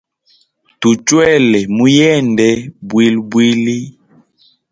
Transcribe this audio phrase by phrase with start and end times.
[0.79, 2.49] Tuchwele mu yende
[2.87, 3.79] bwilibwli.